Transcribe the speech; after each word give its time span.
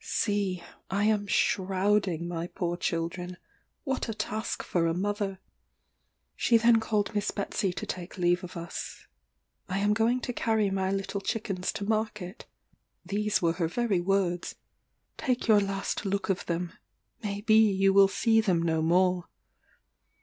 "See, 0.03 0.63
I 0.89 1.03
am 1.03 1.27
shrouding 1.27 2.27
my 2.27 2.47
poor 2.47 2.75
children; 2.75 3.37
what 3.83 4.09
a 4.09 4.15
task 4.15 4.63
for 4.63 4.87
a 4.87 4.95
mother!" 4.95 5.39
She 6.35 6.57
then 6.57 6.79
called 6.79 7.13
Miss 7.13 7.29
Betsey 7.29 7.71
to 7.73 7.85
take 7.85 8.17
leave 8.17 8.43
of 8.43 8.57
us. 8.57 9.05
"I 9.69 9.77
am 9.77 9.93
going 9.93 10.19
to 10.21 10.33
carry 10.33 10.71
my 10.71 10.89
little 10.91 11.21
chickens 11.21 11.71
to 11.73 11.85
market," 11.85 12.47
(these 13.05 13.43
were 13.43 13.53
her 13.53 13.67
very 13.67 13.99
words,) 14.01 14.55
"take 15.19 15.47
your 15.47 15.59
last 15.61 16.03
look 16.03 16.29
of 16.29 16.47
them; 16.47 16.73
may 17.21 17.41
be 17.41 17.71
you 17.71 17.93
will 17.93 18.07
see 18.07 18.41
them 18.41 18.63
no 18.63 18.81
more." 18.81 19.27